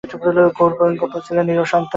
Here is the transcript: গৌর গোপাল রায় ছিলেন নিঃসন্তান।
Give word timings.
গৌর 0.57 0.71
গোপাল 0.97 1.09
রায় 1.11 1.23
ছিলেন 1.25 1.45
নিঃসন্তান। 1.47 1.83